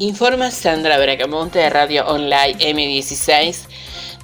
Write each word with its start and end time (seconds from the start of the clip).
Informa 0.00 0.50
Sandra 0.50 0.96
Bracamonte 0.96 1.58
de 1.58 1.68
Radio 1.68 2.06
Online 2.06 2.56
M16 2.58 3.66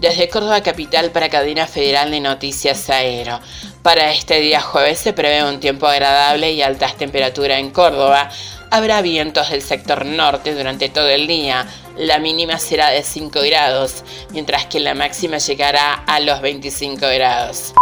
desde 0.01 0.31
Córdoba 0.31 0.63
Capital 0.63 1.11
para 1.11 1.29
Cadena 1.29 1.67
Federal 1.67 2.11
de 2.11 2.19
Noticias 2.19 2.89
Aero. 2.89 3.41
Para 3.83 4.11
este 4.11 4.41
día 4.41 4.63
jueves 4.63 4.99
se 4.99 5.13
prevé 5.13 5.45
un 5.45 5.61
tiempo 5.61 5.87
agradable 5.87 6.51
y 6.53 6.63
altas 6.63 6.97
temperaturas 6.97 7.59
en 7.59 7.73
Córdoba. 7.73 8.31
Habrá 8.71 9.03
vientos 9.03 9.51
del 9.51 9.61
sector 9.61 10.07
norte 10.07 10.55
durante 10.55 10.89
todo 10.89 11.11
el 11.11 11.27
día. 11.27 11.67
La 11.99 12.21
mínima 12.21 12.59
será 12.59 12.89
de 12.89 13.03
5 13.03 13.39
grados, 13.43 14.03
mientras 14.31 14.65
que 14.65 14.81
la 14.81 14.95
máxima 14.95 15.37
llegará 15.37 15.93
a 16.07 16.21
los 16.21 16.41
25 16.41 17.01
grados 17.01 17.75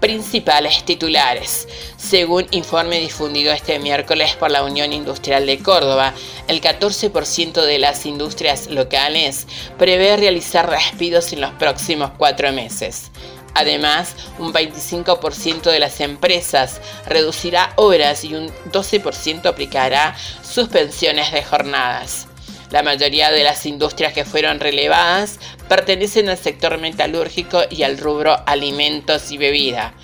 principales 0.00 0.84
titulares. 0.84 1.68
Según 1.96 2.46
informe 2.50 3.00
difundido 3.00 3.52
este 3.52 3.78
miércoles 3.78 4.36
por 4.36 4.50
la 4.50 4.62
Unión 4.62 4.92
Industrial 4.92 5.44
de 5.46 5.58
Córdoba, 5.58 6.14
el 6.46 6.60
14% 6.60 7.64
de 7.64 7.78
las 7.78 8.06
industrias 8.06 8.68
locales 8.68 9.46
prevé 9.78 10.16
realizar 10.16 10.70
despidos 10.70 11.32
en 11.32 11.40
los 11.40 11.52
próximos 11.52 12.12
cuatro 12.16 12.52
meses. 12.52 13.10
Además, 13.54 14.14
un 14.38 14.52
25% 14.52 15.62
de 15.62 15.80
las 15.80 16.00
empresas 16.00 16.80
reducirá 17.06 17.72
horas 17.76 18.22
y 18.22 18.34
un 18.34 18.48
12% 18.70 19.46
aplicará 19.46 20.14
suspensiones 20.42 21.32
de 21.32 21.42
jornadas. 21.42 22.28
La 22.70 22.82
mayoría 22.82 23.30
de 23.30 23.44
las 23.44 23.64
industrias 23.64 24.12
que 24.12 24.26
fueron 24.26 24.60
relevadas 24.60 25.40
pertenecen 25.68 26.28
al 26.28 26.38
sector 26.38 26.78
metalúrgico 26.78 27.62
y 27.70 27.82
al 27.82 27.98
rubro 27.98 28.36
alimentos 28.46 29.30
y 29.30 29.38
bebida. 29.38 29.94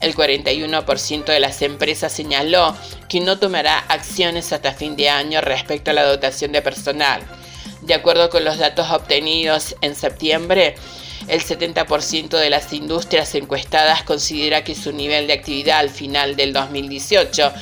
El 0.00 0.16
41% 0.16 1.24
de 1.26 1.38
las 1.38 1.62
empresas 1.62 2.12
señaló 2.12 2.76
que 3.08 3.20
no 3.20 3.38
tomará 3.38 3.78
acciones 3.78 4.52
hasta 4.52 4.72
fin 4.72 4.96
de 4.96 5.08
año 5.08 5.40
respecto 5.40 5.92
a 5.92 5.94
la 5.94 6.02
dotación 6.02 6.50
de 6.50 6.60
personal. 6.60 7.22
De 7.82 7.94
acuerdo 7.94 8.28
con 8.28 8.44
los 8.44 8.58
datos 8.58 8.90
obtenidos 8.90 9.76
en 9.80 9.94
septiembre, 9.94 10.74
el 11.28 11.40
70% 11.40 12.30
de 12.36 12.50
las 12.50 12.72
industrias 12.72 13.34
encuestadas 13.36 14.02
considera 14.02 14.64
que 14.64 14.74
su 14.74 14.92
nivel 14.92 15.28
de 15.28 15.34
actividad 15.34 15.78
al 15.78 15.90
final 15.90 16.34
del 16.34 16.52
2018 16.52 17.52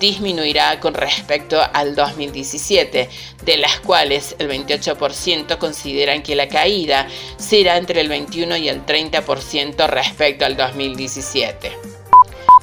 disminuirá 0.00 0.80
con 0.80 0.94
respecto 0.94 1.60
al 1.72 1.94
2017, 1.94 3.08
de 3.44 3.56
las 3.56 3.80
cuales 3.80 4.36
el 4.38 4.48
28% 4.48 5.58
consideran 5.58 6.22
que 6.22 6.36
la 6.36 6.48
caída 6.48 7.08
será 7.36 7.76
entre 7.76 8.00
el 8.00 8.08
21 8.08 8.56
y 8.56 8.68
el 8.68 8.84
30% 8.84 9.88
respecto 9.88 10.44
al 10.44 10.56
2017. 10.56 11.72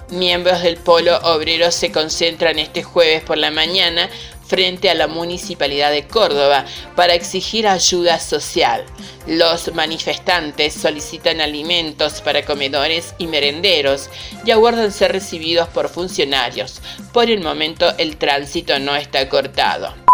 Miembros 0.10 0.62
del 0.62 0.78
Polo 0.78 1.18
Obrero 1.24 1.72
se 1.72 1.92
concentran 1.92 2.60
este 2.60 2.84
jueves 2.84 3.24
por 3.24 3.38
la 3.40 3.50
mañana 3.50 4.08
frente 4.48 4.90
a 4.90 4.96
la 4.96 5.08
Municipalidad 5.08 5.92
de 5.92 6.08
Córdoba 6.08 6.66
para 6.96 7.14
exigir 7.14 7.68
ayuda 7.68 8.20
social. 8.20 8.86
Los 9.28 9.74
manifestantes 9.74 10.74
solicitan 10.74 11.42
alimentos 11.42 12.22
para 12.22 12.46
comedores 12.46 13.16
y 13.18 13.28
merenderos 13.28 14.10
y 14.46 14.52
aguardan 14.52 14.92
ser 14.92 15.12
recibidos 15.12 15.68
por 15.70 15.90
funcionarios. 15.90 16.82
Por 17.12 17.30
el 17.30 17.42
momento 17.42 17.94
el 17.98 18.18
tránsito 18.18 18.78
no 18.80 18.96
está 18.96 19.28
cortado. 19.30 20.06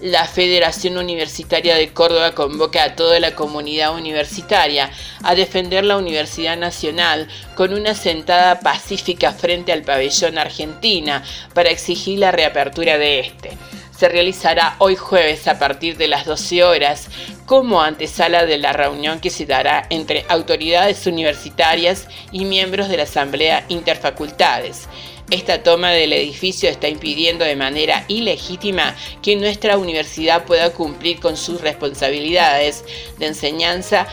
La 0.00 0.26
Federación 0.26 0.96
Universitaria 0.96 1.74
de 1.74 1.92
Córdoba 1.92 2.32
convoca 2.32 2.84
a 2.84 2.94
toda 2.94 3.18
la 3.18 3.34
comunidad 3.34 3.96
universitaria 3.96 4.90
a 5.24 5.34
defender 5.34 5.84
la 5.84 5.96
Universidad 5.96 6.56
Nacional 6.56 7.26
con 7.56 7.74
una 7.74 7.94
sentada 7.94 8.60
pacífica 8.60 9.32
frente 9.32 9.72
al 9.72 9.82
pabellón 9.82 10.38
Argentina 10.38 11.24
para 11.52 11.70
exigir 11.70 12.20
la 12.20 12.30
reapertura 12.30 12.96
de 12.96 13.20
este 13.20 13.58
se 13.98 14.08
realizará 14.08 14.76
hoy 14.78 14.94
jueves 14.94 15.48
a 15.48 15.58
partir 15.58 15.96
de 15.96 16.06
las 16.06 16.24
12 16.24 16.62
horas 16.62 17.08
como 17.46 17.82
antesala 17.82 18.46
de 18.46 18.56
la 18.56 18.72
reunión 18.72 19.18
que 19.18 19.28
se 19.28 19.44
dará 19.44 19.86
entre 19.90 20.24
autoridades 20.28 21.04
universitarias 21.08 22.06
y 22.30 22.44
miembros 22.44 22.88
de 22.88 22.96
la 22.96 23.02
Asamblea 23.02 23.64
Interfacultades. 23.68 24.88
Esta 25.32 25.64
toma 25.64 25.90
del 25.90 26.12
edificio 26.12 26.70
está 26.70 26.88
impidiendo 26.88 27.44
de 27.44 27.56
manera 27.56 28.04
ilegítima 28.06 28.94
que 29.20 29.34
nuestra 29.34 29.76
universidad 29.76 30.44
pueda 30.44 30.70
cumplir 30.70 31.18
con 31.18 31.36
sus 31.36 31.60
responsabilidades 31.60 32.84
de 33.18 33.26
enseñanza, 33.26 34.06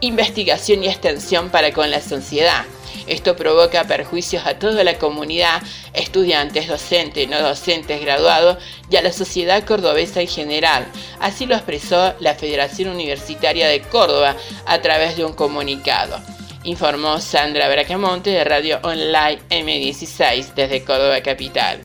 investigación 0.00 0.82
y 0.82 0.88
extensión 0.88 1.50
para 1.50 1.72
con 1.72 1.90
la 1.90 2.00
sociedad. 2.00 2.64
Esto 3.06 3.36
provoca 3.36 3.84
perjuicios 3.84 4.46
a 4.46 4.58
toda 4.58 4.84
la 4.84 4.98
comunidad, 4.98 5.62
estudiantes, 5.94 6.68
docentes, 6.68 7.28
no 7.28 7.40
docentes, 7.40 8.00
graduados 8.00 8.58
y 8.90 8.96
a 8.96 9.02
la 9.02 9.12
sociedad 9.12 9.64
cordobesa 9.64 10.20
en 10.20 10.28
general. 10.28 10.86
Así 11.20 11.46
lo 11.46 11.54
expresó 11.54 12.14
la 12.20 12.34
Federación 12.34 12.90
Universitaria 12.90 13.68
de 13.68 13.80
Córdoba 13.80 14.36
a 14.66 14.80
través 14.80 15.16
de 15.16 15.24
un 15.24 15.32
comunicado. 15.32 16.20
Informó 16.64 17.18
Sandra 17.20 17.68
Bracamonte 17.68 18.30
de 18.30 18.44
Radio 18.44 18.80
Online 18.82 19.38
M16 19.48 20.54
desde 20.54 20.84
Córdoba 20.84 21.20
Capital. 21.22 21.78